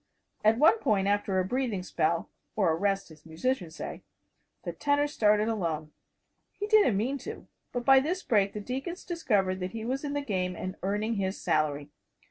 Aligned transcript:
At 0.43 0.57
one 0.57 0.79
point, 0.79 1.07
after 1.07 1.37
a 1.37 1.45
breathing 1.45 1.83
spell 1.83 2.27
or 2.55 2.71
a 2.71 2.75
rest, 2.75 3.11
as 3.11 3.23
musicians 3.23 3.75
say 3.75 4.01
the 4.63 4.73
tenor 4.73 5.05
started 5.05 5.47
alone. 5.47 5.91
He 6.53 6.65
didn't 6.65 6.97
mean 6.97 7.19
to. 7.19 7.47
But 7.71 7.85
by 7.85 7.99
this 7.99 8.23
break 8.23 8.53
the 8.53 8.61
deacons 8.61 9.03
discovered 9.05 9.59
that 9.59 9.73
he 9.73 9.85
was 9.85 10.03
in 10.03 10.13
the 10.13 10.21
game 10.21 10.55
and 10.55 10.75
earning 10.81 11.17
his 11.17 11.39
salary. 11.39 11.91